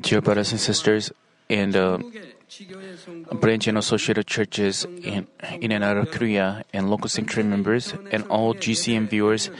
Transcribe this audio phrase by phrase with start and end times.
[0.00, 1.12] Dear brothers and sisters,
[1.48, 2.02] in the
[3.30, 5.26] uh, branch and associated churches in,
[5.60, 9.50] in and out of Korea, and local sanctuary members, and all GCN viewers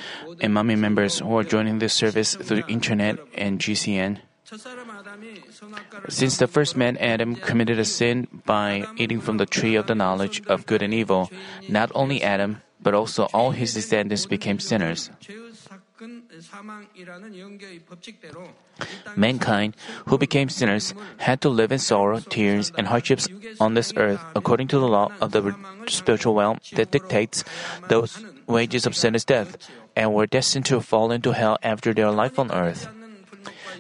[0.41, 4.19] and Manmin members who are joining this service through internet and GCN.
[6.09, 9.95] Since the first man Adam committed a sin by eating from the tree of the
[9.95, 11.31] knowledge of good and evil,
[11.69, 15.11] not only Adam, but also all his descendants became sinners.
[19.17, 23.29] Mankind, who became sinners, had to live in sorrow, tears, and hardships
[23.61, 25.55] on this earth according to the law of the
[25.89, 27.45] spiritual realm that dictates
[27.89, 28.07] the
[28.47, 29.57] wages of sin is death,
[29.97, 32.89] and were destined to fall into hell after their life on earth.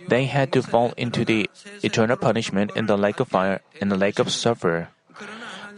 [0.08, 1.50] They had to fall into the
[1.82, 4.88] eternal punishment in the lake of fire and the lake of sulfur.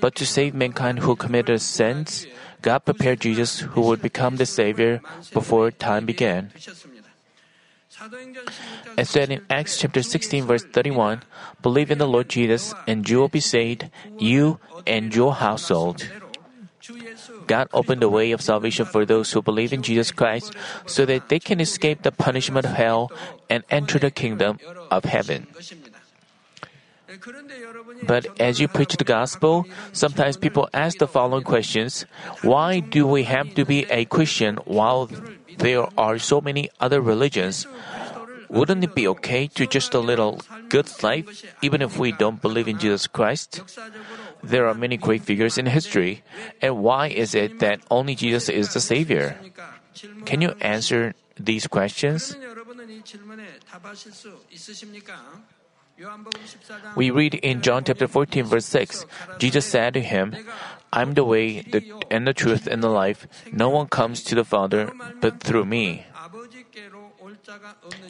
[0.01, 2.27] But to save mankind who committed sins,
[2.62, 5.00] God prepared Jesus who would become the Savior
[5.32, 6.52] before time began.
[8.96, 11.23] As said in Acts chapter 16 verse 31,
[11.60, 16.08] believe in the Lord Jesus and you will be saved, you and your household.
[17.47, 20.55] God opened the way of salvation for those who believe in Jesus Christ
[20.86, 23.12] so that they can escape the punishment of hell
[23.50, 24.58] and enter the kingdom
[24.91, 25.47] of heaven.
[28.06, 32.06] But as you preach the gospel, sometimes people ask the following questions
[32.42, 35.11] Why do we have to be a Christian while
[35.58, 37.67] there are so many other religions?
[38.50, 42.67] Wouldn't it be okay to just a little good life even if we don't believe
[42.67, 43.62] in Jesus Christ?
[44.42, 46.22] There are many great figures in history,
[46.61, 49.39] and why is it that only Jesus is the Savior?
[50.24, 52.34] Can you answer these questions?
[56.97, 59.06] We read in John chapter 14 verse 6,
[59.39, 60.34] Jesus said to him,
[60.92, 63.27] I'm the way, the, and the truth, and the life.
[63.53, 66.07] No one comes to the Father but through me.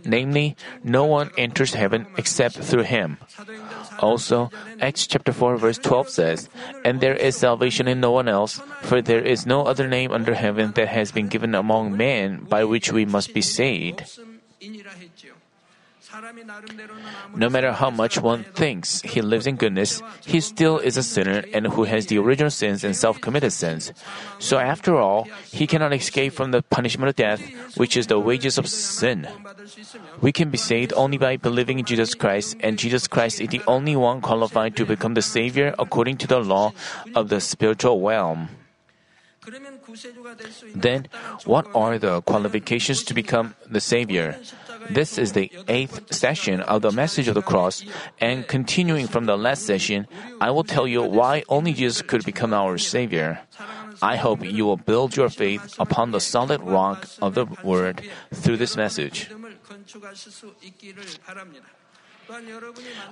[0.05, 3.19] Namely, no one enters heaven except through him.
[3.99, 6.49] Also, Acts chapter 4 verse 12 says,
[6.85, 10.35] And there is salvation in no one else, for there is no other name under
[10.35, 14.05] heaven that has been given among men by which we must be saved.
[17.37, 21.45] No matter how much one thinks he lives in goodness, he still is a sinner
[21.53, 23.93] and who has the original sins and self-committed sins.
[24.39, 27.41] So after all, he cannot escape from the punishment of death,
[27.77, 29.29] which is the wages of sin.
[30.21, 33.63] We can be saved only by believing in Jesus Christ, and Jesus Christ is the
[33.67, 36.73] only one qualified to become the Savior according to the law
[37.15, 38.49] of the spiritual realm.
[40.75, 41.09] Then,
[41.45, 44.37] what are the qualifications to become the Savior?
[44.89, 47.85] This is the eighth session of the message of the cross,
[48.21, 50.07] and continuing from the last session,
[50.41, 53.41] I will tell you why only Jesus could become our Savior.
[54.01, 58.57] I hope you will build your faith upon the solid rock of the Word through
[58.57, 59.29] this message.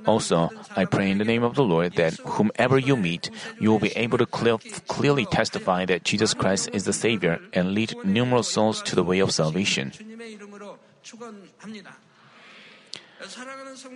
[0.06, 3.82] Also, I pray in the name of the Lord that whomever you meet, you will
[3.82, 8.48] be able to clear, clearly testify that Jesus Christ is the Savior and lead numerous
[8.48, 9.92] souls to the way of salvation.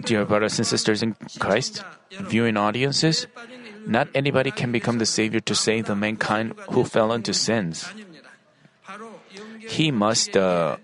[0.02, 3.26] Dear brothers and sisters in Christ, viewing audiences,
[3.86, 7.86] not anybody can become the Savior to save the mankind who fell into sins.
[9.60, 10.76] He must uh,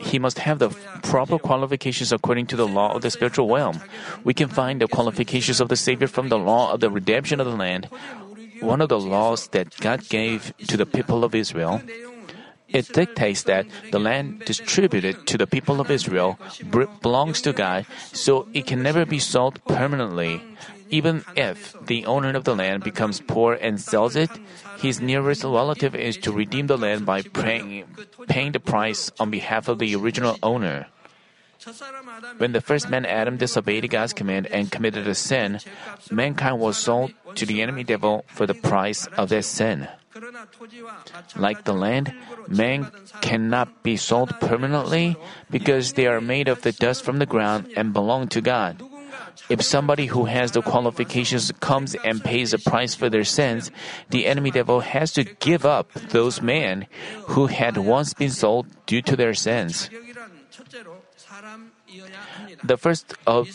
[0.00, 0.70] he must have the
[1.02, 3.80] proper qualifications according to the law of the spiritual realm.
[4.24, 7.46] We can find the qualifications of the Savior from the law of the redemption of
[7.46, 7.88] the land,
[8.60, 11.80] one of the laws that God gave to the people of Israel.
[12.74, 16.38] It dictates that the land distributed to the people of Israel
[17.00, 20.42] belongs to God, so it can never be sold permanently.
[20.90, 24.30] Even if the owner of the land becomes poor and sells it,
[24.82, 27.86] his nearest relative is to redeem the land by paying,
[28.26, 30.86] paying the price on behalf of the original owner.
[32.36, 35.60] When the first man Adam disobeyed God's command and committed a sin,
[36.10, 39.88] mankind was sold to the enemy devil for the price of their sin.
[41.36, 42.14] Like the land,
[42.48, 45.16] men cannot be sold permanently
[45.50, 48.82] because they are made of the dust from the ground and belong to God.
[49.48, 53.70] If somebody who has the qualifications comes and pays a price for their sins,
[54.10, 56.86] the enemy devil has to give up those men
[57.34, 59.90] who had once been sold due to their sins.
[62.62, 63.48] The first of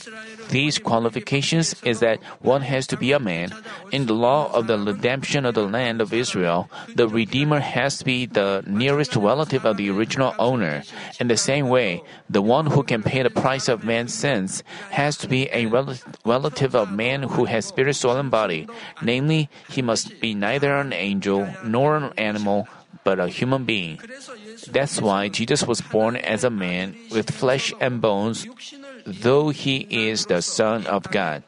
[0.49, 3.51] these qualifications is that one has to be a man.
[3.91, 8.05] In the law of the redemption of the land of Israel, the Redeemer has to
[8.05, 10.83] be the nearest relative of the original owner.
[11.19, 15.17] In the same way, the one who can pay the price of man's sins has
[15.17, 18.67] to be a relative of man who has spirit, soul, and body.
[19.01, 22.67] Namely, he must be neither an angel nor an animal,
[23.03, 23.99] but a human being.
[24.71, 28.47] That's why Jesus was born as a man with flesh and bones,
[29.05, 31.43] though he is the Son of God.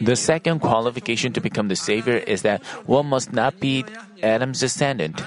[0.00, 3.84] The second qualification to become the Savior is that one must not be
[4.22, 5.20] Adam's descendant.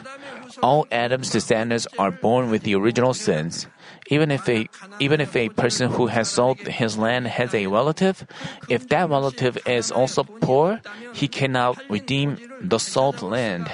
[0.63, 3.67] All Adam's descendants are born with the original sins.
[4.07, 4.67] Even if a
[4.99, 8.25] even if a person who has sold his land has a relative,
[8.67, 10.81] if that relative is also poor,
[11.13, 13.69] he cannot redeem the sold land.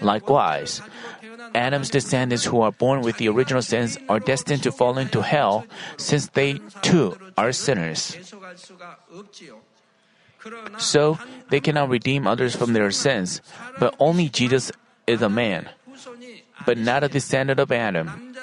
[0.00, 0.80] Likewise,
[1.54, 5.66] Adam's descendants who are born with the original sins are destined to fall into hell
[5.96, 8.16] since they too are sinners.
[10.78, 11.18] So,
[11.50, 13.40] they cannot redeem others from their sins,
[13.78, 14.72] but only Jesus
[15.06, 15.68] is a man,
[16.66, 18.34] but not a descendant of Adam.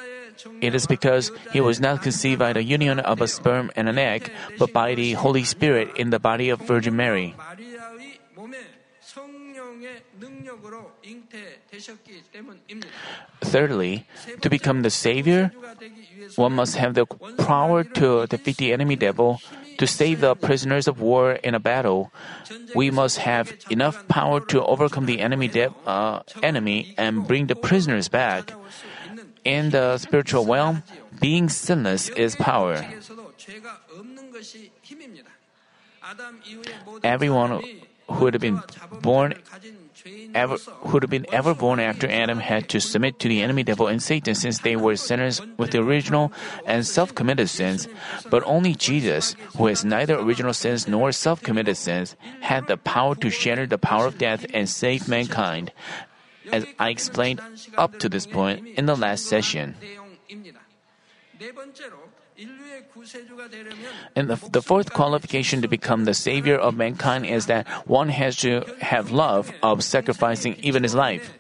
[0.62, 3.98] It is because he was not conceived by the union of a sperm and an
[3.98, 7.36] egg, but by the Holy Spirit in the body of Virgin Mary.
[13.42, 14.06] Thirdly,
[14.42, 15.52] to become the Savior,
[16.36, 17.06] one must have the
[17.38, 19.42] power to defeat the enemy devil.
[19.78, 22.12] To save the prisoners of war in a battle,
[22.76, 27.56] we must have enough power to overcome the enemy, de- uh, enemy and bring the
[27.56, 28.52] prisoners back.
[29.46, 30.84] In the spiritual realm,
[31.22, 32.84] being sinless is power.
[37.04, 37.64] Everyone
[38.10, 38.62] who had been
[39.02, 39.34] born
[40.34, 40.58] ever
[40.88, 44.02] who had been ever born after Adam had to submit to the enemy devil and
[44.02, 46.32] Satan since they were sinners with the original
[46.66, 47.88] and self-committed sins.
[48.30, 53.30] But only Jesus, who has neither original sins nor self-committed sins, had the power to
[53.30, 55.72] shatter the power of death and save mankind.
[56.52, 57.42] As I explained
[57.78, 59.76] up to this point in the last session.
[64.16, 68.38] And the, the fourth qualification to become the savior of mankind is that one has
[68.38, 71.34] to have love of sacrificing even his life.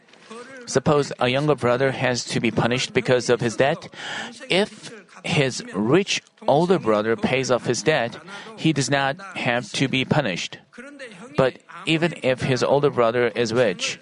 [0.65, 3.89] Suppose a younger brother has to be punished because of his debt.
[4.49, 4.93] If
[5.23, 8.17] his rich older brother pays off his debt,
[8.55, 10.59] he does not have to be punished.
[11.35, 13.99] But even if his older brother is rich,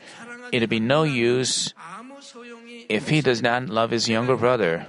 [0.52, 1.74] it'd be no use
[2.90, 4.88] if he does not love his younger brother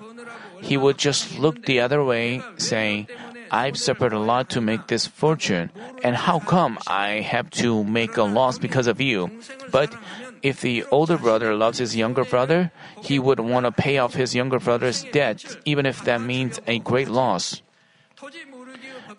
[0.61, 3.09] he would just look the other way, saying,
[3.51, 5.71] I've suffered a lot to make this fortune,
[6.03, 9.31] and how come I have to make a loss because of you?
[9.71, 9.95] But
[10.43, 12.71] if the older brother loves his younger brother,
[13.03, 16.79] he would want to pay off his younger brother's debt, even if that means a
[16.79, 17.63] great loss.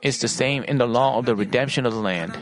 [0.02, 2.38] It's the same in the law of the redemption of the land.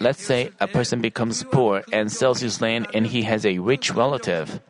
[0.00, 3.92] Let's say a person becomes poor and sells his land and he has a rich
[3.92, 4.60] relative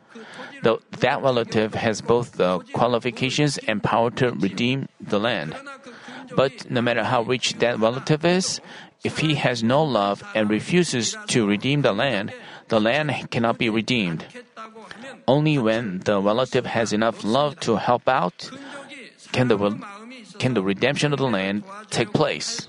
[0.63, 5.55] the, that relative has both the qualifications and power to redeem the land.
[6.35, 8.59] But no matter how rich that relative is,
[9.03, 12.33] if he has no love and refuses to redeem the land,
[12.67, 14.25] the land cannot be redeemed.
[15.27, 18.49] Only when the relative has enough love to help out
[19.31, 19.57] can the,
[20.39, 22.67] can the redemption of the land take place.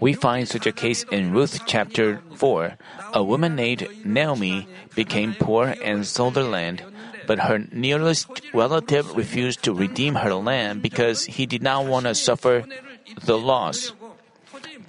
[0.00, 2.76] We find such a case in Ruth chapter 4.
[3.14, 6.82] A woman named Naomi became poor and sold her land,
[7.26, 12.14] but her nearest relative refused to redeem her land because he did not want to
[12.14, 12.64] suffer
[13.22, 13.92] the loss.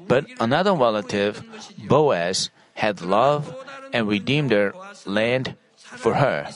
[0.08, 1.44] But another relative,
[1.78, 3.56] Boaz, had love
[3.94, 4.74] and redeemed her
[5.06, 6.50] land for her.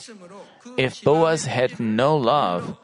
[0.76, 2.76] If Boaz had no love,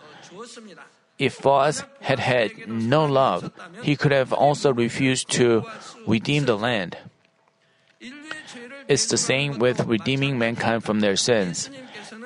[1.19, 3.51] if Boaz had had no love,
[3.83, 5.65] he could have also refused to
[6.07, 6.97] redeem the land.
[8.89, 11.71] It's the same with redeeming mankind from their sins.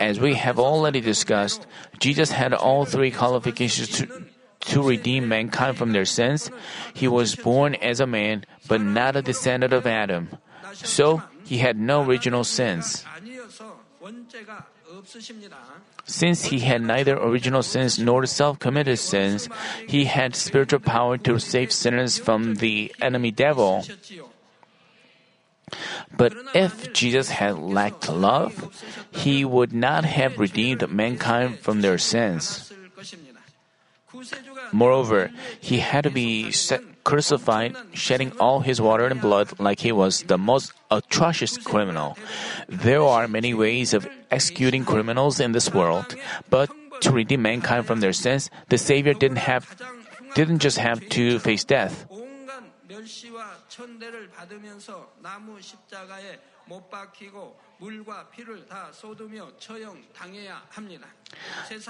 [0.00, 1.66] As we have already discussed,
[1.98, 4.24] Jesus had all three qualifications to,
[4.72, 6.50] to redeem mankind from their sins.
[6.92, 10.28] He was born as a man, but not a descendant of Adam.
[10.72, 13.04] So, he had no original sins.
[16.04, 19.48] Since he had neither original sins nor self committed sins,
[19.86, 23.84] he had spiritual power to save sinners from the enemy devil.
[26.16, 28.74] But if Jesus had lacked love,
[29.12, 32.72] he would not have redeemed mankind from their sins.
[34.72, 36.52] Moreover, he had to be
[37.04, 42.16] crucified, shedding all his water and blood like he was the most atrocious criminal.
[42.68, 46.14] There are many ways of executing criminals in this world,
[46.48, 46.70] but
[47.02, 49.66] to redeem mankind from their sins, the Savior didn't have
[50.34, 52.06] didn't just have to face death.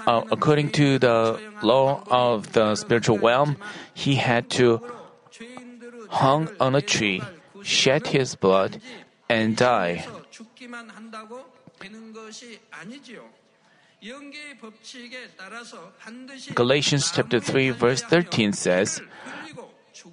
[0.07, 3.57] Uh, according to the law of the spiritual realm,
[3.93, 4.79] he had to
[6.09, 7.21] hung on a tree,
[7.61, 8.79] shed his blood,
[9.27, 10.05] and die.
[16.55, 19.01] Galatians chapter 3 verse 13 says,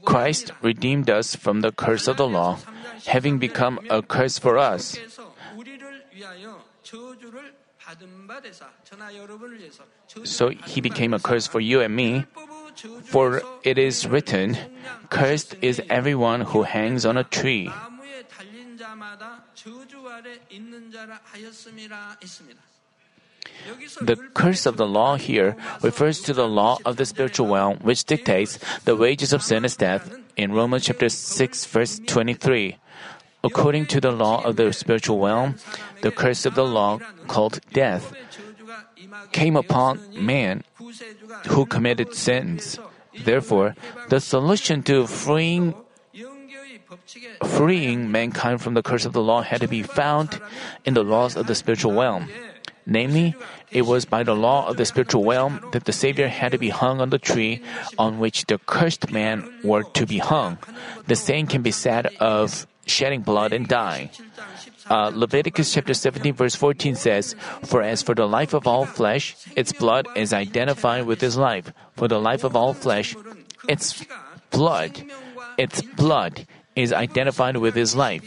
[0.05, 2.59] Christ redeemed us from the curse of the law,
[3.07, 4.99] having become a curse for us.
[10.25, 12.27] So he became a curse for you and me.
[13.05, 14.57] For it is written,
[15.11, 17.71] Cursed is everyone who hangs on a tree.
[24.01, 28.05] The curse of the law here refers to the law of the spiritual realm, which
[28.05, 32.77] dictates the wages of sin is death in Romans chapter 6, verse 23.
[33.45, 35.57] According to the law of the spiritual realm,
[36.02, 38.12] the curse of the law called death
[39.33, 40.64] came upon man
[41.47, 42.78] who committed sins.
[43.25, 43.75] Therefore,
[44.09, 45.75] the solution to freeing
[47.45, 50.40] freeing mankind from the curse of the law had to be found
[50.85, 52.28] in the laws of the spiritual realm.
[52.87, 53.35] Namely,
[53.71, 56.71] it was by the law of the spiritual realm that the Savior had to be
[56.71, 57.62] hung on the tree
[57.99, 60.57] on which the cursed man were to be hung.
[61.07, 64.11] The same can be said of shedding blood and dying.
[64.90, 69.37] Uh, Leviticus chapter 17 verse 14 says, For as for the life of all flesh,
[69.57, 71.73] its blood is identified with his life.
[71.97, 73.14] For the life of all flesh,
[73.68, 74.04] its
[74.50, 75.02] blood,
[75.57, 78.25] its blood is identified with his life.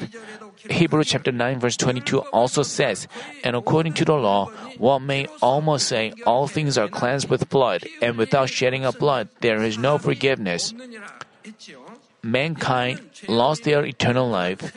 [0.70, 3.08] Hebrew chapter 9 verse 22 also says,
[3.44, 7.84] And according to the law, one may almost say all things are cleansed with blood,
[8.02, 10.74] and without shedding of blood there is no forgiveness
[12.24, 14.76] mankind lost their eternal life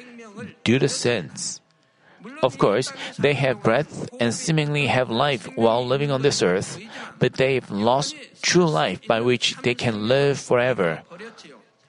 [0.65, 1.61] due to sins.
[2.43, 6.81] Of course, they have breath and seemingly have life while living on this earth,
[7.19, 11.03] but they've lost true life by which they can live forever.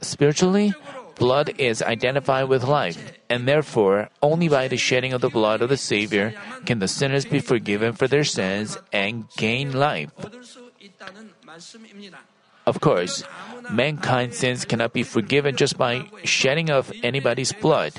[0.02, 0.74] Spiritually,
[1.16, 5.70] blood is identified with life, and therefore, only by the shedding of the blood of
[5.70, 6.34] the Savior
[6.66, 10.12] can the sinners be forgiven for their sins and gain life.
[12.66, 13.24] Of course,
[13.70, 17.94] mankind's sins cannot be forgiven just by shedding of anybody's blood.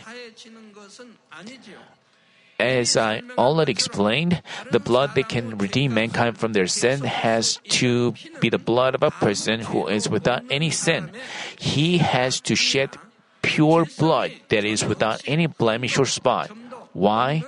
[2.59, 4.43] As I already explained,
[4.73, 9.03] the blood that can redeem mankind from their sin has to be the blood of
[9.03, 11.11] a person who is without any sin.
[11.59, 12.97] He has to shed
[13.43, 16.51] pure blood that is without any blemish or spot.
[16.95, 17.45] Why?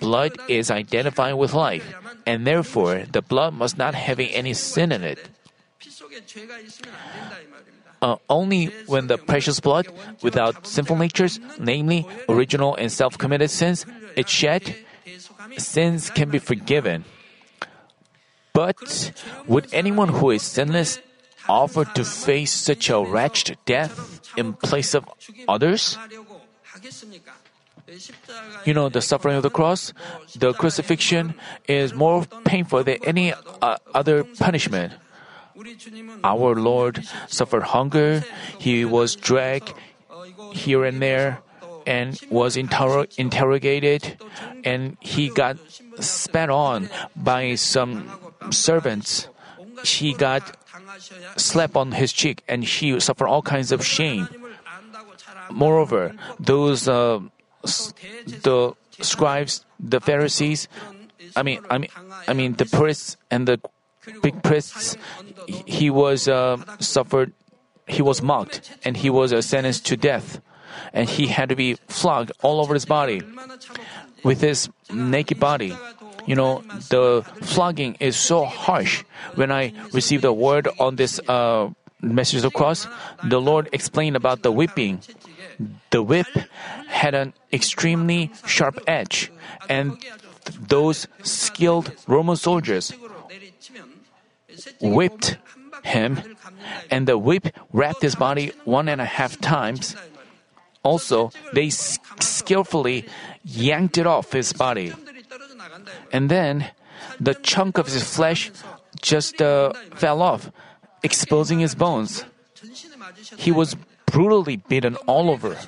[0.00, 1.84] Blood is identified with life,
[2.24, 5.18] and therefore the blood must not have any sin in it
[8.02, 9.88] uh, only when the precious blood,
[10.22, 13.86] without sinful natures, namely original and self committed sins,
[14.16, 14.74] is shed,
[15.56, 17.04] sins can be forgiven.
[18.52, 19.12] But
[19.46, 21.00] would anyone who is sinless
[21.48, 25.08] offer to face such a wretched death in place of
[25.48, 25.98] others?
[28.64, 29.92] You know, the suffering of the cross,
[30.36, 31.34] the crucifixion,
[31.68, 34.92] is more painful than any uh, other punishment.
[36.24, 38.24] Our Lord suffered hunger,
[38.58, 39.72] he was dragged
[40.52, 41.40] here and there,
[41.86, 44.18] and was inter- interrogated,
[44.64, 45.58] and he got
[46.00, 48.10] spat on by some
[48.50, 49.28] servants.
[49.84, 50.56] He got
[51.36, 54.28] slapped on his cheek, and he suffered all kinds of shame.
[55.50, 57.20] Moreover, those uh,
[57.62, 60.68] the scribes, the Pharisees,
[61.36, 61.90] I mean, I mean,
[62.26, 63.60] I mean, the priests and the
[64.22, 64.96] big priests
[65.46, 67.32] he was uh, suffered,
[67.86, 70.40] he was mocked, and he was uh, sentenced to death,
[70.92, 73.22] and he had to be flogged all over his body
[74.22, 75.76] with his naked body.
[76.26, 79.04] You know, the flogging is so harsh.
[79.34, 81.68] When I received a word on this uh,
[82.00, 82.88] message of the cross,
[83.22, 85.00] the Lord explained about the whipping.
[85.90, 86.26] The whip
[86.88, 89.30] had an extremely sharp edge,
[89.68, 89.98] and
[90.60, 92.92] those skilled Roman soldiers
[94.80, 95.36] whipped
[95.82, 96.20] him,
[96.90, 99.96] and the whip wrapped his body one and a half times.
[100.82, 103.06] Also, they skillfully
[103.44, 104.92] yanked it off his body.
[106.12, 106.70] And then
[107.18, 108.52] the chunk of his flesh
[109.00, 110.50] just uh, fell off,
[111.02, 112.24] exposing his bones.
[113.36, 113.76] He was
[114.14, 115.58] brutally beaten all over.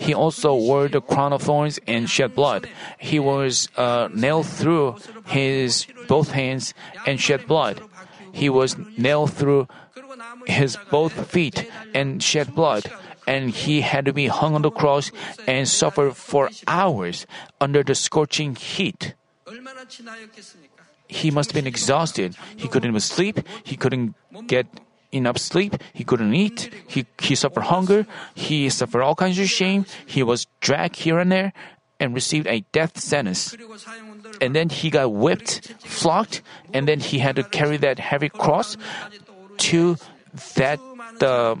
[0.00, 2.68] He also wore the crown of thorns and shed blood.
[2.96, 4.96] He was uh, nailed through
[5.28, 6.72] his both hands
[7.04, 7.84] and shed blood.
[8.32, 9.68] He was nailed through
[10.48, 12.88] his both feet and shed blood.
[13.28, 15.12] And he had to be hung on the cross
[15.46, 17.26] and suffered for hours
[17.60, 19.14] under the scorching heat
[21.10, 22.36] he must have been exhausted.
[22.56, 23.40] He couldn't even sleep.
[23.64, 24.14] He couldn't
[24.46, 24.66] get
[25.12, 29.86] enough sleep, he couldn't eat, he, he suffered hunger, he suffered all kinds of shame,
[30.06, 31.52] he was dragged here and there,
[31.98, 33.54] and received a death sentence.
[34.40, 36.40] And then he got whipped, flogged,
[36.72, 38.76] and then he had to carry that heavy cross
[39.58, 39.96] to
[40.56, 40.80] that
[41.18, 41.58] the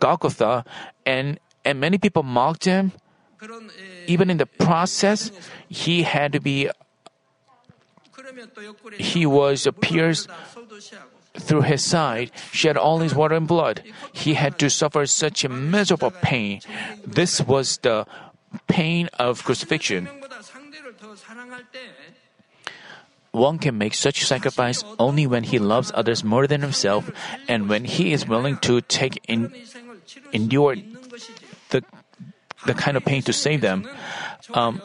[0.00, 0.64] Golgotha,
[1.04, 2.92] and and many people mocked him.
[4.06, 5.30] Even in the process,
[5.68, 6.70] he had to be.
[8.98, 10.30] He was pierced
[11.38, 13.82] through his side shed all his water and blood.
[14.12, 16.60] He had to suffer such a miserable pain.
[17.04, 18.06] This was the
[18.66, 20.08] pain of crucifixion.
[23.32, 27.10] One can make such sacrifice only when he loves others more than himself
[27.48, 29.52] and when he is willing to take in,
[30.32, 30.76] endure
[31.70, 31.82] the,
[32.64, 33.88] the kind of pain to save them.
[34.54, 34.80] Um,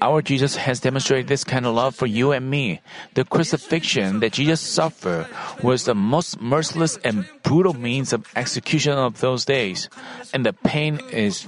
[0.00, 2.80] our Jesus has demonstrated this kind of love for you and me.
[3.14, 5.26] The crucifixion that Jesus suffered
[5.62, 9.88] was the most merciless and brutal means of execution of those days,
[10.32, 11.46] and the pain is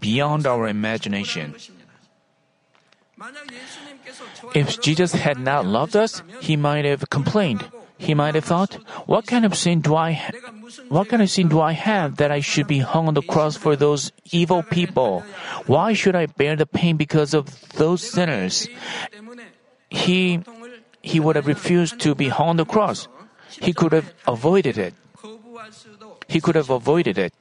[0.00, 1.54] beyond our imagination.
[4.54, 7.64] If Jesus had not loved us, he might have complained.
[7.98, 8.74] He might have thought,
[9.06, 10.10] What kind of sin do I
[10.88, 13.56] what kind of sin do I have that I should be hung on the cross
[13.56, 15.24] for those evil people?
[15.66, 18.68] Why should I bear the pain because of those sinners?
[19.90, 20.40] He,
[21.02, 23.08] he would have refused to be hung on the cross.
[23.60, 24.94] He could have avoided it.
[26.28, 27.32] He could have avoided it.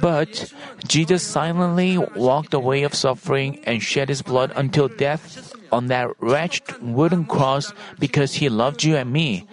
[0.00, 0.52] But
[0.86, 6.10] Jesus silently walked the way of suffering and shed his blood until death on that
[6.20, 9.46] wretched wooden cross because he loved you and me.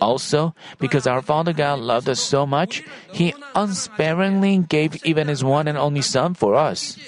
[0.00, 2.82] Also, because our Father God loved us so much,
[3.12, 6.98] he unsparingly gave even his one and only Son for us.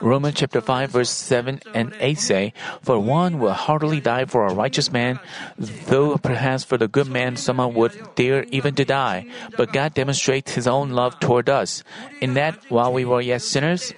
[0.00, 2.52] Romans chapter 5 verse 7 and 8 say,
[2.82, 5.18] For one will heartily die for a righteous man,
[5.58, 9.26] though perhaps for the good man someone would dare even to die.
[9.56, 11.82] But God demonstrates his own love toward us,
[12.20, 13.92] in that while we were yet sinners,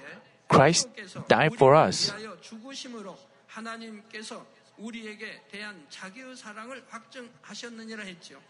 [0.49, 0.89] Christ
[1.27, 2.11] died for us.
[2.17, 3.15] 위하여 죽으심으로
[3.47, 4.43] 하나님께서
[4.79, 8.41] 우리에게 대한 자기의 사랑을 확증하셨느니라 했죠.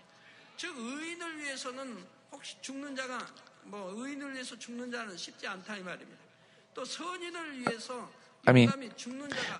[0.55, 3.19] 즉 의인을 위해서는 혹시 죽는 자가
[3.65, 6.16] 뭐 의인을 위해서 죽는 자는 쉽지 않다 이 말입니다.
[8.46, 8.72] I mean,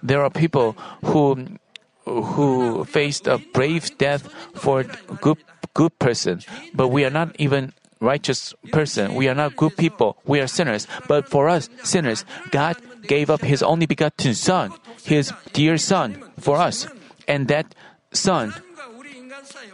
[0.03, 0.73] there are people
[1.05, 1.59] who
[2.05, 4.85] who faced a brave death for
[5.21, 5.39] good
[5.75, 6.41] good person,
[6.75, 9.15] but we are not even righteous person.
[9.15, 10.17] We are not good people.
[10.25, 10.87] We are sinners.
[11.07, 12.77] But for us sinners, God
[13.07, 14.73] gave up His only begotten Son,
[15.05, 16.87] His dear Son, for us,
[17.27, 17.75] and that
[18.13, 18.55] Son,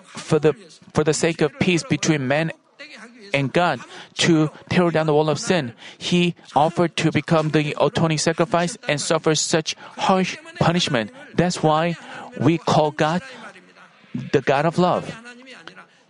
[0.06, 0.54] for the
[0.92, 2.50] for the sake of peace between man
[3.32, 3.80] and God
[4.18, 5.72] to tear down the wall of sin.
[5.98, 11.10] He offered to become the atoning sacrifice and suffer such harsh punishment.
[11.34, 11.96] That's why
[12.38, 13.22] we call God
[14.14, 15.14] the God of love.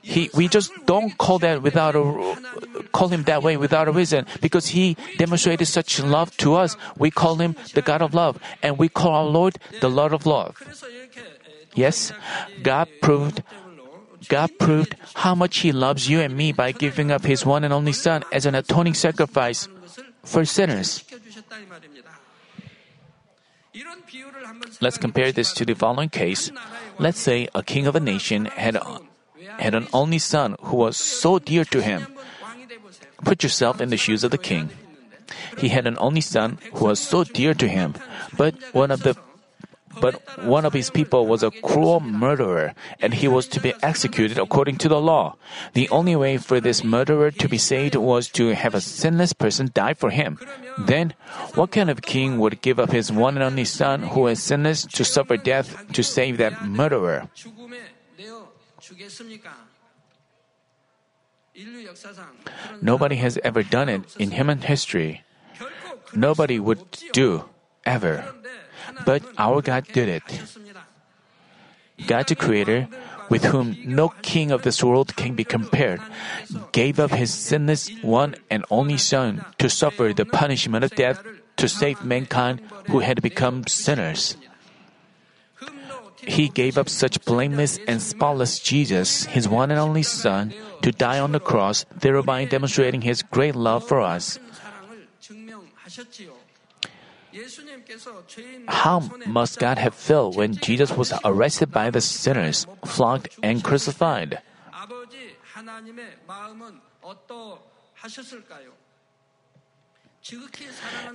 [0.04, 2.04] He, we just don't call that without a,
[2.92, 6.76] call him that way without a reason because he demonstrated such love to us.
[6.98, 10.26] We call him the God of love and we call our Lord the Lord of
[10.26, 10.60] love.
[11.74, 12.12] Yes,
[12.62, 13.42] God proved
[14.28, 17.72] God proved how much He loves you and me by giving up His one and
[17.72, 19.68] only Son as an atoning sacrifice
[20.24, 21.04] for sinners.
[24.80, 26.50] Let's compare this to the following case.
[26.98, 28.78] Let's say a king of a nation had,
[29.58, 32.06] had an only son who was so dear to him.
[33.24, 34.70] Put yourself in the shoes of the king.
[35.58, 37.94] He had an only son who was so dear to him,
[38.36, 39.16] but one of the
[40.00, 44.38] but one of his people was a cruel murderer, and he was to be executed
[44.38, 45.36] according to the law.
[45.72, 49.70] The only way for this murderer to be saved was to have a sinless person
[49.72, 50.38] die for him.
[50.78, 51.14] Then,
[51.54, 54.86] what kind of king would give up his one and only son who is sinless
[54.86, 57.28] to suffer death to save that murderer?
[62.82, 65.22] Nobody has ever done it in human history.
[66.14, 67.44] Nobody would do
[67.86, 68.34] ever
[69.04, 70.24] but our God did it.
[72.06, 72.88] God the Creator,
[73.30, 76.00] with whom no king of this world can be compared,
[76.72, 81.22] gave up his sinless one and only Son to suffer the punishment of death
[81.56, 84.36] to save mankind who had become sinners.
[86.26, 91.20] He gave up such blameless and spotless Jesus, his one and only Son, to die
[91.20, 94.38] on the cross, thereby demonstrating his great love for us.
[98.68, 104.38] How must God have felt when Jesus was arrested by the sinners, flogged, and crucified?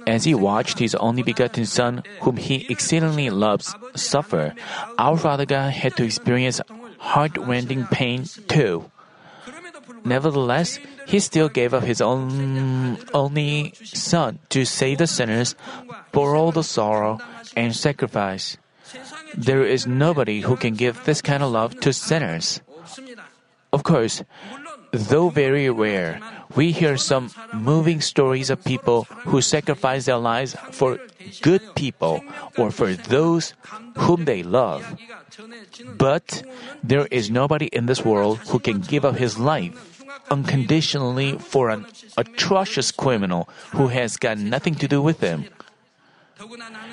[0.05, 4.53] As he watched his only begotten Son, whom he exceedingly loves, suffer,
[4.97, 6.61] our Father God had to experience
[6.99, 8.91] heartrending pain too.
[10.05, 15.55] Nevertheless, he still gave up his own only son to save the sinners,
[16.11, 17.19] bore all the sorrow,
[17.55, 18.57] and sacrifice.
[19.35, 22.61] There is nobody who can give this kind of love to sinners.
[23.71, 24.23] Of course,
[24.91, 26.19] though very rare,
[26.55, 30.99] we hear some moving stories of people who sacrifice their lives for
[31.41, 32.21] good people
[32.57, 33.53] or for those
[33.97, 34.97] whom they love.
[35.97, 36.43] But
[36.83, 41.85] there is nobody in this world who can give up his life unconditionally for an
[42.17, 45.45] atrocious criminal who has got nothing to do with him.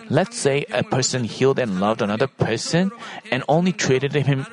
[0.09, 2.91] Let's say a person healed and loved another person
[3.31, 4.47] and only treated him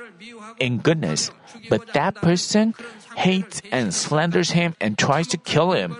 [0.59, 1.31] in goodness,
[1.69, 2.75] but that person
[3.15, 5.97] hates and slanders him and tries to kill him.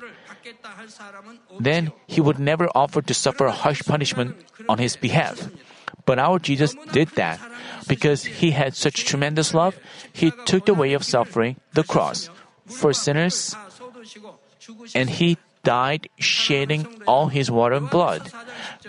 [1.60, 4.36] Then he would never offer to suffer harsh punishment
[4.67, 5.49] on his behalf.
[6.06, 7.39] But our Jesus did that.
[7.88, 9.78] Because he had such tremendous love,
[10.12, 12.30] he took the way of suffering, the cross,
[12.65, 13.56] for sinners,
[14.95, 18.32] and he died shedding all his water and blood.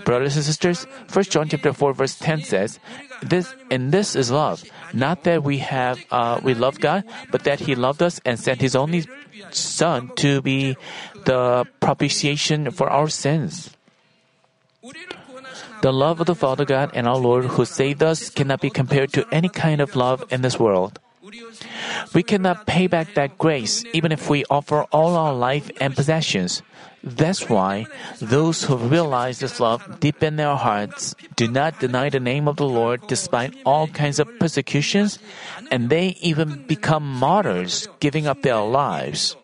[0.04, 2.78] Brothers and sisters, 1 John chapter 4 verse 10 says,
[3.22, 7.60] this, and this is love, not that we have uh, we love God, but that
[7.60, 9.06] He loved us and sent His only
[9.50, 10.76] Son to be
[11.24, 13.70] the propitiation for our sins.
[15.80, 19.12] The love of the Father God and our Lord who saved us cannot be compared
[19.14, 20.98] to any kind of love in this world.
[22.12, 26.62] We cannot pay back that grace even if we offer all our life and possessions.
[27.02, 27.86] That's why
[28.20, 32.56] those who realize this love deep in their hearts do not deny the name of
[32.56, 35.18] the Lord despite all kinds of persecutions,
[35.70, 39.36] and they even become martyrs, giving up their lives.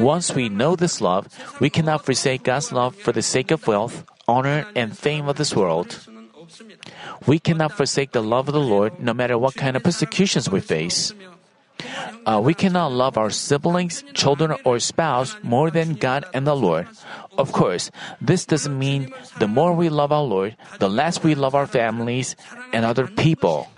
[0.00, 1.28] Once we know this love,
[1.60, 5.54] we cannot forsake God's love for the sake of wealth, honor, and fame of this
[5.54, 6.00] world.
[7.26, 10.60] We cannot forsake the love of the Lord no matter what kind of persecutions we
[10.60, 11.12] face.
[12.24, 16.88] Uh, we cannot love our siblings, children, or spouse more than God and the Lord.
[17.36, 17.90] Of course,
[18.20, 22.34] this doesn't mean the more we love our Lord, the less we love our families
[22.72, 23.68] and other people.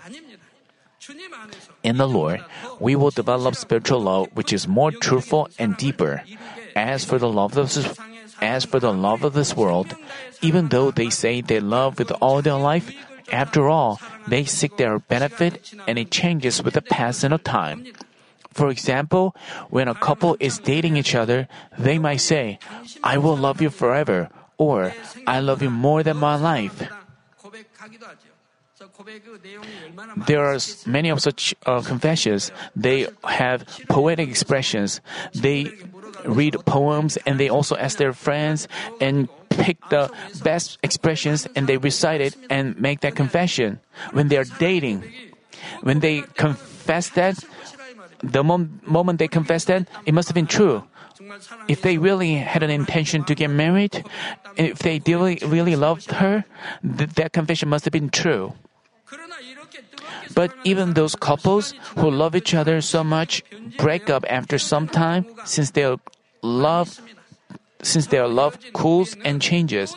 [1.83, 2.43] In the Lord,
[2.79, 6.23] we will develop spiritual love which is more truthful and deeper.
[6.75, 7.71] As for the love of,
[8.41, 9.95] as for the love of this world,
[10.41, 12.91] even though they say they love with all their life,
[13.31, 17.85] after all, they seek their benefit and it changes with the passing of time.
[18.51, 19.35] For example,
[19.69, 21.47] when a couple is dating each other,
[21.77, 22.59] they might say,
[23.03, 24.93] I will love you forever, or
[25.27, 26.81] I love you more than my life.
[30.27, 32.51] There are many of such uh, confessions.
[32.75, 35.01] They have poetic expressions.
[35.33, 35.71] They
[36.25, 38.67] read poems and they also ask their friends
[38.99, 40.09] and pick the
[40.43, 43.79] best expressions and they recite it and make that confession
[44.11, 45.03] when they are dating.
[45.81, 47.43] When they confess that,
[48.23, 50.83] the mom- moment they confess that, it must have been true.
[51.67, 54.03] If they really had an intention to get married,
[54.55, 56.45] if they really, really loved her,
[56.81, 58.53] th- that confession must have been true.
[60.35, 63.43] But even those couples who love each other so much
[63.77, 65.97] break up after some time since their
[66.41, 66.99] love
[67.81, 69.95] since their love cools and changes.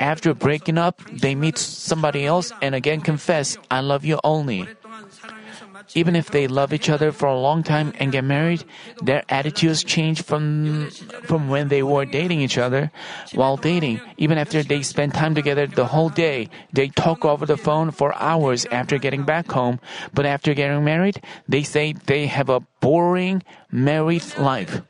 [0.00, 4.66] After breaking up, they meet somebody else and again confess, I love you only.
[5.94, 8.64] Even if they love each other for a long time and get married,
[9.02, 10.90] their attitudes change from,
[11.24, 12.90] from when they were dating each other.
[13.34, 17.56] While dating, even after they spend time together the whole day, they talk over the
[17.56, 19.80] phone for hours after getting back home.
[20.14, 24.82] But after getting married, they say they have a boring married life.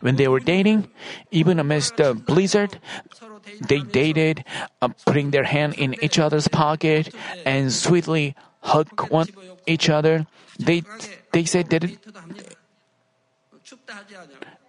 [0.00, 0.88] When they were dating,
[1.30, 2.80] even amidst the blizzard,
[3.68, 4.44] they dated,
[4.80, 9.28] uh, putting their hand in each other's pocket and sweetly hug one
[9.66, 10.26] each other.
[10.58, 10.82] They
[11.32, 11.98] they say that it,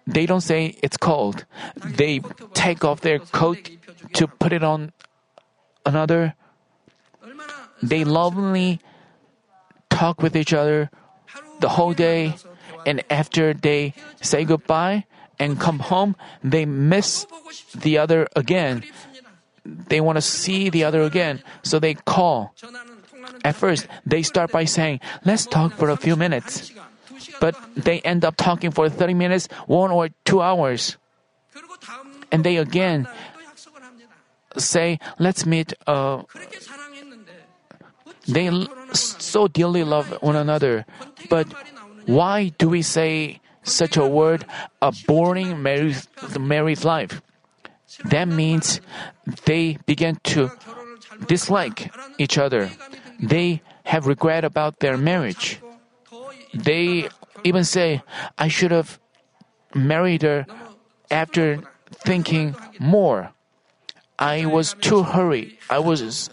[0.06, 1.44] they don't say it's cold.
[1.76, 2.20] They
[2.54, 3.70] take off their coat
[4.14, 4.92] to put it on
[5.86, 6.34] another.
[7.82, 8.80] They lovingly
[9.90, 10.90] talk with each other
[11.60, 12.34] the whole day,
[12.86, 15.04] and after they say goodbye
[15.38, 17.26] and come home, they miss
[17.74, 18.82] the other again.
[19.64, 22.54] They want to see the other again, so they call.
[23.44, 26.72] At first, they start by saying, let's talk for a few minutes.
[27.40, 30.96] But they end up talking for 30 minutes, one or two hours.
[32.30, 33.08] And they again
[34.56, 35.74] say, let's meet.
[35.86, 36.22] Uh,
[38.28, 38.50] they
[38.92, 40.86] so dearly love one another.
[41.28, 41.48] But
[42.06, 44.44] why do we say such a word,
[44.80, 45.96] a boring married,
[46.38, 47.22] married life?
[48.04, 48.80] That means
[49.44, 50.50] they begin to
[51.26, 52.70] dislike each other.
[53.22, 55.60] They have regret about their marriage.
[56.52, 57.08] They
[57.44, 58.02] even say,
[58.36, 58.98] I should have
[59.74, 60.46] married her
[61.10, 61.62] after
[62.04, 63.30] thinking more.
[64.18, 65.58] I was too hurry.
[65.70, 66.30] I was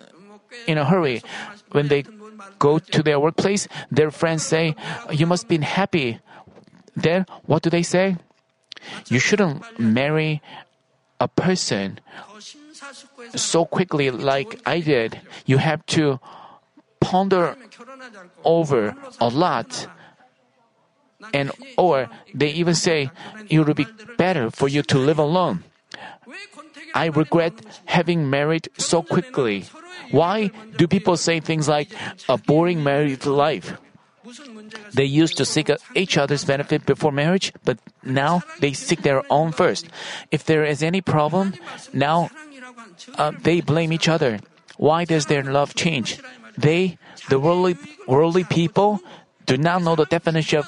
[0.67, 1.21] in a hurry.
[1.71, 2.03] When they
[2.57, 4.75] go to their workplace, their friends say,
[5.11, 6.19] You must be happy.
[6.95, 8.17] Then what do they say?
[9.07, 10.41] You shouldn't marry
[11.19, 11.99] a person
[13.35, 15.21] so quickly like I did.
[15.45, 16.19] You have to
[17.09, 17.57] ponder
[18.45, 19.89] over a lot.
[21.33, 23.09] And or they even say
[23.49, 25.65] it would be better for you to live alone.
[26.93, 27.53] I regret
[27.85, 29.65] having married so quickly.
[30.11, 31.89] Why do people say things like
[32.29, 33.73] a boring married life?
[34.93, 39.51] They used to seek each other's benefit before marriage, but now they seek their own
[39.51, 39.89] first.
[40.31, 41.53] If there is any problem,
[41.93, 42.29] now
[43.17, 44.39] uh, they blame each other.
[44.77, 46.21] Why does their love change?
[46.59, 48.99] They, the worldly, worldly people,
[49.45, 50.67] do not know the definition of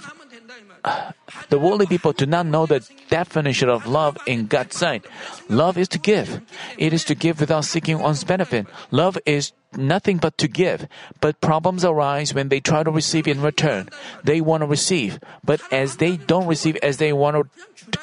[1.49, 5.05] the worldly people do not know the definition of love in God's sight.
[5.47, 6.41] Love is to give.
[6.77, 8.65] It is to give without seeking one's benefit.
[8.89, 10.87] Love is nothing but to give.
[11.19, 13.89] But problems arise when they try to receive in return.
[14.23, 17.49] They want to receive, but as they don't receive as they want or,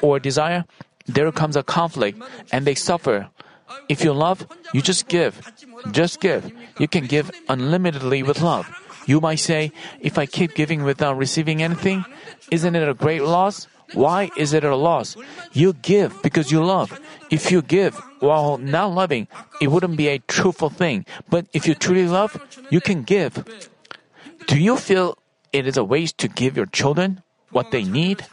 [0.01, 0.65] or desire,
[1.07, 2.23] there comes a conflict
[2.53, 3.29] and they suffer.
[3.89, 5.41] If you love, you just give.
[5.91, 6.53] Just give.
[6.79, 8.69] You can give unlimitedly with love.
[9.07, 12.05] You might say, if I keep giving without receiving anything,
[12.51, 13.67] isn't it a great loss?
[13.95, 15.17] Why is it a loss?
[15.53, 17.01] You give because you love.
[17.31, 19.29] If you give while not loving,
[19.61, 21.07] it wouldn't be a truthful thing.
[21.31, 22.37] But if you truly love,
[22.69, 23.45] you can give.
[24.47, 25.17] Do you feel
[25.53, 28.27] it is a waste to give your children what they need?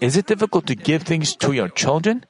[0.00, 2.24] Is it difficult to give things to your children?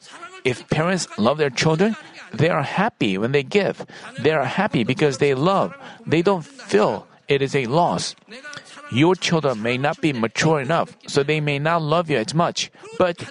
[0.45, 1.97] If parents love their children,
[2.35, 3.85] they are happy when they give.
[4.19, 5.75] They are happy because they love.
[6.07, 8.15] They don't feel it is a loss.
[8.91, 12.71] Your children may not be mature enough, so they may not love you as much.
[12.99, 13.25] But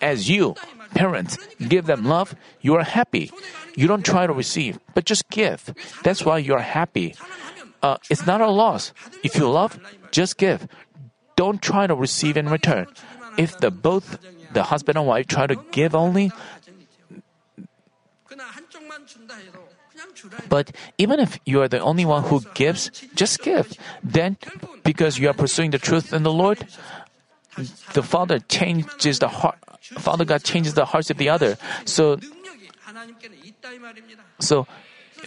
[0.00, 0.54] as you,
[0.94, 3.30] parents, give them love, you are happy.
[3.76, 5.74] You don't try to receive, but just give.
[6.02, 7.14] That's why you are happy.
[7.82, 8.92] Uh, it's not a loss.
[9.22, 9.78] If you love,
[10.10, 10.66] just give.
[11.36, 12.86] Don't try to receive in return.
[13.36, 14.18] If the both
[14.54, 16.30] the husband and wife try to give only,
[20.48, 23.72] but even if you are the only one who gives, just give.
[24.02, 24.36] Then,
[24.82, 26.66] because you are pursuing the truth in the Lord,
[27.92, 29.58] the Father changes the heart.
[29.80, 31.56] Father God changes the hearts of the other.
[31.84, 32.18] So,
[34.40, 34.66] so,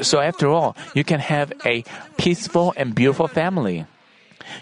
[0.01, 1.83] so after all, you can have a
[2.17, 3.85] peaceful and beautiful family.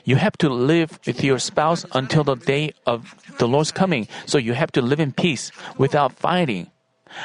[0.04, 4.08] You have to live with your spouse until the day of the Lord's coming.
[4.26, 6.72] So you have to live in peace without fighting.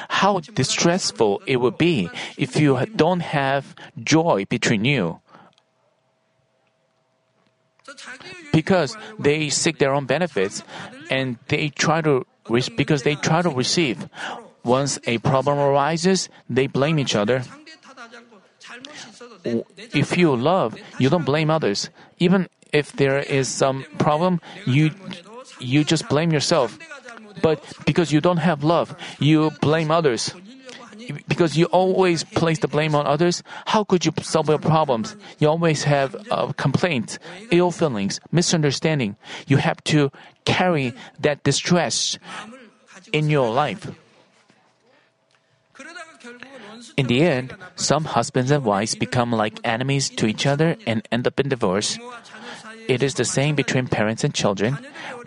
[0.09, 5.21] How distressful it would be if you don't have joy between you.
[8.53, 10.63] Because they seek their own benefits
[11.11, 12.27] and they try to
[12.77, 14.09] because they try to receive.
[14.65, 17.43] Once a problem arises, they blame each other.
[19.95, 21.91] If you love, you don't blame others.
[22.19, 24.91] Even if there is some problem, you
[25.59, 26.79] you just blame yourself.
[27.43, 30.35] But because you don't have love, you blame others.
[31.27, 35.17] Because you always place the blame on others, how could you solve your problems?
[35.39, 37.19] You always have uh, complaints,
[37.51, 39.17] ill feelings, misunderstanding.
[39.47, 40.13] You have to
[40.45, 42.19] carry that distress
[43.13, 43.91] in your life.
[46.97, 51.27] In the end, some husbands and wives become like enemies to each other and end
[51.27, 51.99] up in divorce.
[52.91, 54.75] It is the same between parents and children.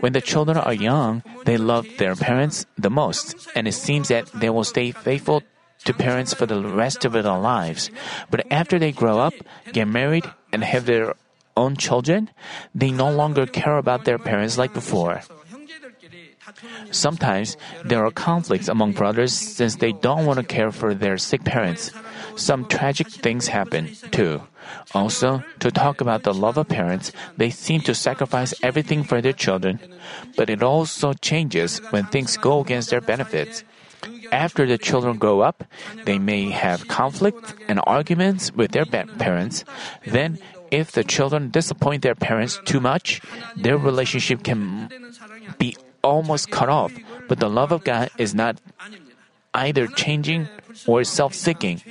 [0.04, 4.28] When the children are young, they love their parents the most, and it seems that
[4.36, 5.44] they will stay faithful
[5.88, 7.90] to parents for the rest of their lives.
[8.30, 9.32] But after they grow up,
[9.72, 11.16] get married, and have their
[11.56, 12.30] own children,
[12.76, 15.24] they no longer care about their parents like before.
[16.92, 21.48] Sometimes there are conflicts among brothers since they don't want to care for their sick
[21.48, 21.92] parents.
[22.36, 24.44] Some tragic things happen, too.
[24.94, 29.34] Also, to talk about the love of parents, they seem to sacrifice everything for their
[29.34, 29.80] children.
[30.36, 33.64] But it also changes when things go against their benefits.
[34.32, 35.64] After the children grow up,
[36.06, 39.64] they may have conflict and arguments with their parents.
[40.06, 40.40] Then,
[40.72, 43.22] if the children disappoint their parents too much,
[43.56, 44.90] their relationship can
[45.60, 46.92] be almost cut off.
[47.30, 48.60] But the love of God is not
[49.54, 50.50] either changing
[50.88, 51.82] or self seeking.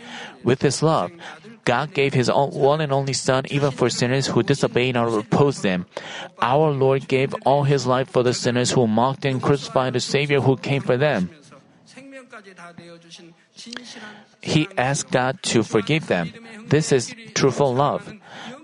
[0.42, 1.12] With His love,
[1.64, 5.62] God gave His own, one and only Son even for sinners who disobeyed or opposed
[5.62, 5.86] Him.
[6.40, 10.40] Our Lord gave all His life for the sinners who mocked and crucified the Savior
[10.40, 11.30] who came for them.
[14.40, 16.32] He asked God to forgive them.
[16.66, 18.12] This is truthful love.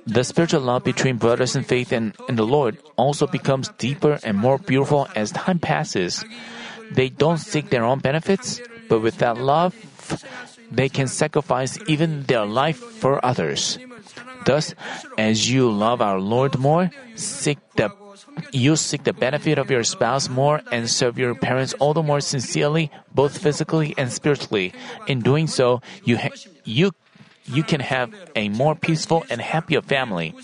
[0.07, 4.39] The spiritual love between brothers in faith and, and the Lord also becomes deeper and
[4.39, 6.25] more beautiful as time passes.
[6.91, 9.77] They don't seek their own benefits, but with that love,
[10.71, 13.79] they can sacrifice even their life for others.
[14.45, 14.75] Thus,
[15.17, 17.91] as you love our Lord more, seek the
[18.53, 22.21] you seek the benefit of your spouse more and serve your parents all the more
[22.21, 24.73] sincerely, both physically and spiritually.
[25.07, 26.93] In doing so, you ha- you
[27.49, 30.35] you can have a more peaceful and happier family.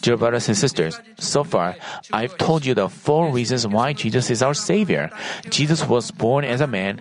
[0.00, 1.76] Dear brothers and sisters, so far
[2.12, 5.10] I've told you the four reasons why Jesus is our Savior.
[5.48, 7.00] Jesus was born as a man,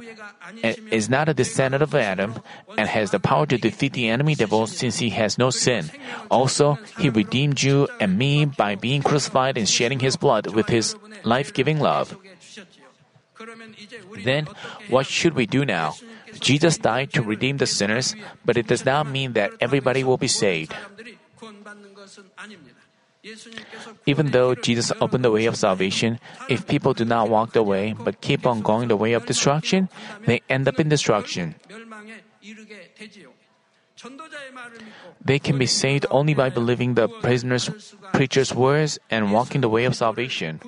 [0.64, 2.42] is not a descendant of Adam,
[2.78, 5.92] and has the power to defeat the enemy devil since he has no sin.
[6.30, 10.96] Also, he redeemed you and me by being crucified and shedding his blood with his
[11.24, 12.18] life-giving love.
[14.24, 14.48] Then,
[14.90, 15.96] what should we do now?
[16.40, 20.28] Jesus died to redeem the sinners, but it does not mean that everybody will be
[20.28, 20.74] saved.
[24.06, 27.94] Even though Jesus opened the way of salvation, if people do not walk the way
[27.94, 29.88] but keep on going the way of destruction,
[30.26, 31.56] they end up in destruction.
[35.24, 39.86] They can be saved only by believing the prisoner's preacher's words and walking the way
[39.86, 40.60] of salvation.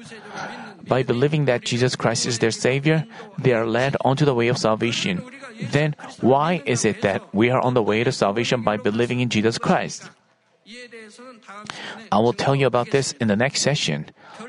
[0.88, 3.06] By believing that Jesus Christ is their Savior,
[3.38, 5.26] they are led onto the way of salvation.
[5.60, 9.30] Then, why is it that we are on the way to salvation by believing in
[9.30, 10.10] Jesus Christ?
[12.13, 14.07] I will tell you about this in the next session.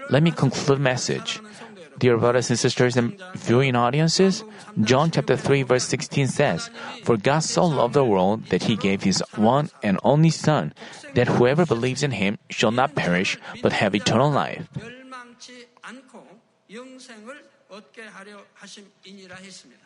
[0.09, 1.39] Let me conclude the message.
[1.97, 4.43] Dear brothers and sisters and viewing audiences,
[4.81, 6.69] John chapter 3 verse 16 says,
[7.03, 10.73] For God so loved the world that he gave his one and only Son,
[11.13, 14.67] that whoever believes in him shall not perish, but have eternal life.
[14.79, 16.25] 멸망치 않고
[16.71, 19.85] 영생을 얻게 하려 하심이니라 했습니다.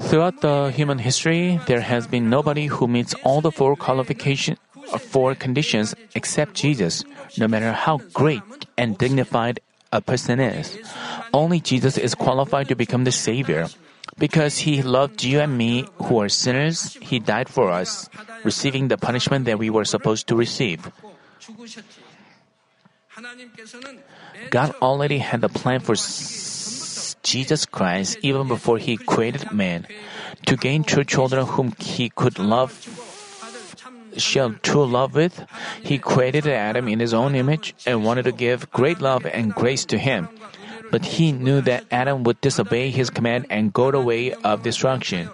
[0.00, 4.58] Throughout the human history, there has been nobody who meets all the four qualifications,
[4.92, 7.04] uh, four conditions except Jesus,
[7.36, 8.42] no matter how great
[8.76, 9.60] and dignified
[9.92, 10.78] a person is.
[11.32, 13.68] Only Jesus is qualified to become the Savior.
[14.18, 18.08] Because he loved you and me, who are sinners, he died for us,
[18.44, 20.90] receiving the punishment that we were supposed to receive.
[24.50, 25.96] God already had a plan for
[27.22, 29.86] Jesus Christ even before he created man.
[30.46, 32.72] To gain true children whom he could love
[34.16, 35.46] share true love with,
[35.82, 39.84] he created Adam in his own image and wanted to give great love and grace
[39.86, 40.28] to him.
[40.90, 45.30] But he knew that Adam would disobey his command and go the way of destruction.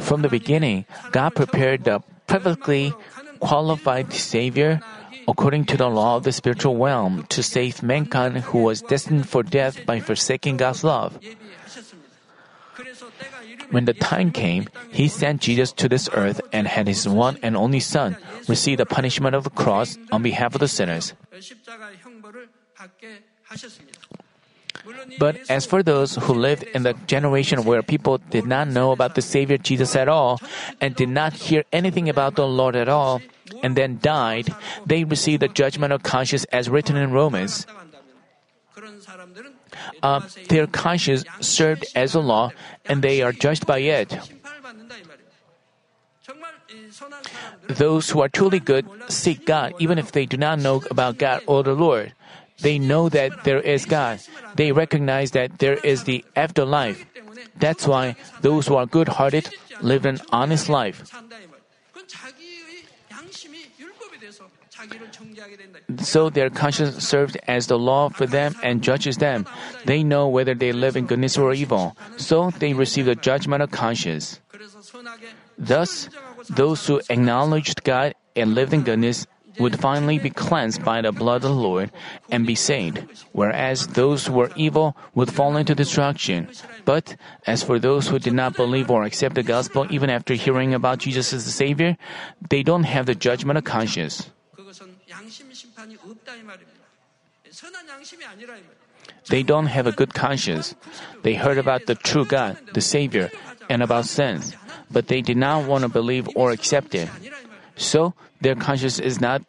[0.00, 2.94] From the beginning, God prepared the perfectly
[3.40, 4.80] qualified Savior
[5.28, 9.42] according to the law of the spiritual realm to save mankind who was destined for
[9.42, 11.18] death by forsaking God's love.
[13.70, 17.56] When the time came, he sent Jesus to this earth and had his one and
[17.56, 18.16] only Son
[18.48, 21.14] receive the punishment of the cross on behalf of the sinners.
[25.18, 29.14] But as for those who lived in the generation where people did not know about
[29.14, 30.40] the Savior Jesus at all
[30.80, 33.22] and did not hear anything about the Lord at all,
[33.62, 34.54] and then died,
[34.86, 37.66] they receive the judgment of conscience as written in Romans.
[40.02, 42.50] Uh, their conscience served as a law,
[42.86, 44.16] and they are judged by it.
[47.68, 51.42] Those who are truly good seek God, even if they do not know about God
[51.46, 52.12] or the Lord.
[52.60, 54.20] They know that there is God.
[54.54, 57.04] They recognize that there is the afterlife.
[57.58, 59.50] That's why those who are good hearted
[59.80, 61.02] live an honest life.
[66.00, 69.46] So their conscience serves as the law for them and judges them.
[69.84, 73.70] They know whether they live in goodness or evil, so they receive the judgment of
[73.70, 74.40] conscience.
[75.58, 76.08] Thus,
[76.48, 79.26] those who acknowledged God and lived in goodness
[79.58, 81.90] would finally be cleansed by the blood of the Lord
[82.30, 86.48] and be saved, whereas those who were evil would fall into destruction.
[86.84, 90.72] But as for those who did not believe or accept the gospel even after hearing
[90.72, 91.96] about Jesus as the Savior,
[92.48, 94.30] they don't have the judgment of conscience.
[99.28, 100.74] They don't have a good conscience.
[101.22, 103.30] They heard about the true God, the Savior,
[103.68, 104.54] and about sins,
[104.90, 107.08] but they did not want to believe or accept it.
[107.76, 109.42] So their conscience is not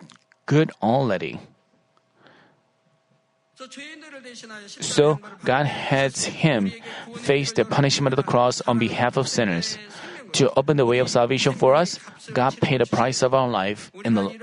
[0.45, 1.39] good already.
[4.81, 6.71] So God has him
[7.15, 9.77] face the punishment of the cross on behalf of sinners.
[10.33, 11.99] To open the way of salvation for us,
[12.33, 14.33] God paid the price of our life the,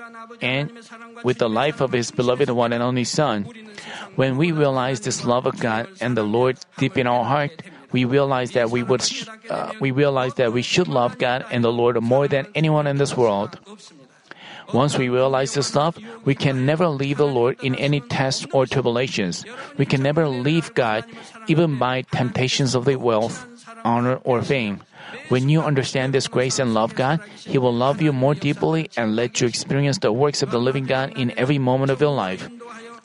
[0.41, 0.71] and
[1.25, 3.49] with the life of His beloved one and only Son.
[4.15, 7.63] When we realize this love of God and the Lord deep in our heart,
[7.93, 9.03] we realize that we would
[9.51, 12.99] uh, we realize that we should love God and the Lord more than anyone in
[12.99, 13.59] this world.
[14.73, 18.67] Once we realize this love, we can never leave the Lord in any tests or
[18.67, 19.45] tribulations.
[19.77, 21.05] We can never leave God
[21.49, 23.47] even by temptations of the wealth,
[23.83, 24.83] honor, or fame.
[25.29, 29.17] When you understand this grace and love God, He will love you more deeply and
[29.17, 32.49] let you experience the works of the living God in every moment of your life.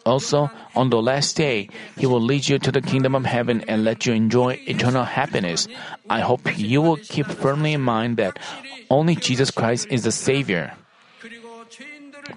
[0.06, 3.84] Also, on the last day, He will lead you to the kingdom of heaven and
[3.84, 5.68] let you enjoy eternal happiness.
[6.10, 8.38] I hope you will keep firmly in mind that
[8.90, 10.74] only Jesus Christ is the Savior.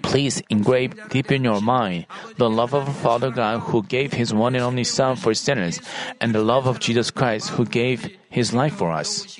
[0.01, 2.05] Please engrave deep in your mind
[2.37, 5.79] the love of Father God who gave His one and only Son for sinners,
[6.19, 9.39] and the love of Jesus Christ who gave His life for us.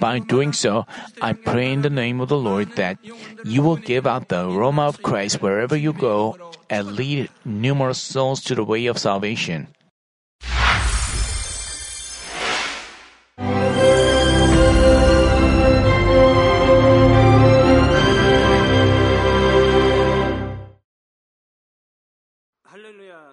[0.00, 0.86] By doing so,
[1.20, 2.98] I pray in the name of the Lord that
[3.44, 6.36] you will give out the aroma of Christ wherever you go
[6.68, 9.68] and lead numerous souls to the way of salvation.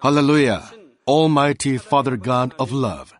[0.02, 0.64] Hallelujah.
[1.06, 3.19] Almighty Father God of love.